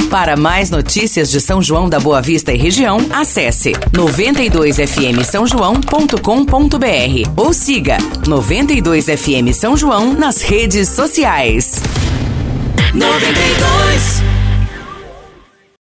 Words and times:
Para 0.09 0.35
mais 0.35 0.69
notícias 0.69 1.31
de 1.31 1.39
São 1.39 1.61
João 1.61 1.87
da 1.87 2.01
Boa 2.01 2.21
Vista 2.21 2.51
e 2.51 2.57
região, 2.57 2.97
acesse 3.09 3.71
92fm 3.93 5.23
São 5.23 5.47
João.com.br 5.47 6.17
ou 7.37 7.53
siga 7.53 7.97
92fm 8.25 9.53
São 9.53 9.77
João 9.77 10.13
nas 10.13 10.41
redes 10.41 10.89
sociais. 10.89 11.81
92 12.93 14.42